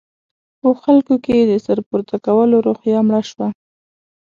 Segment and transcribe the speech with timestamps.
[0.61, 3.47] په خلکو کې د سر پورته کولو روحیه مړه شوه.